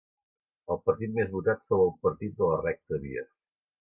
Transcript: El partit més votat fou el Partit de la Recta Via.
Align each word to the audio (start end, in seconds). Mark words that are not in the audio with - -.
El 0.75 0.79
partit 0.87 1.13
més 1.17 1.29
votat 1.35 1.63
fou 1.73 1.85
el 1.85 1.93
Partit 2.07 2.35
de 2.41 2.49
la 2.53 2.59
Recta 2.65 3.01
Via. 3.05 3.29